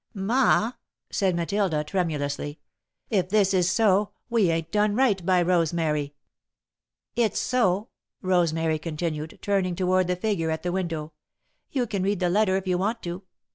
"Ma," 0.15 0.71
said 1.11 1.35
Matilda, 1.35 1.83
tremulously, 1.83 2.59
"if 3.11 3.29
this 3.29 3.53
is 3.53 3.69
so, 3.69 4.13
we 4.31 4.49
ain't 4.49 4.71
done 4.71 4.95
right 4.95 5.23
by 5.23 5.43
Rosemary." 5.43 6.15
"It's 7.15 7.37
so," 7.39 7.89
Rosemary 8.23 8.79
continued, 8.79 9.37
turning 9.43 9.75
toward 9.75 10.07
the 10.07 10.15
figure 10.15 10.49
at 10.49 10.63
the 10.63 10.71
window. 10.71 11.13
"You 11.69 11.85
can 11.85 12.01
read 12.01 12.19
the 12.19 12.29
letter 12.29 12.57
if 12.57 12.65
you 12.65 12.79
want 12.79 13.03
to." 13.03 13.21